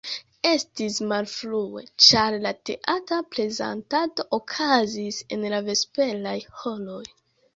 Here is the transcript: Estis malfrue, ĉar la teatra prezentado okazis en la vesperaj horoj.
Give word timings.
Estis 0.51 0.95
malfrue, 1.09 1.83
ĉar 2.05 2.37
la 2.45 2.53
teatra 2.69 3.19
prezentado 3.35 4.27
okazis 4.39 5.19
en 5.37 5.47
la 5.55 5.63
vesperaj 5.71 6.37
horoj. 6.63 7.05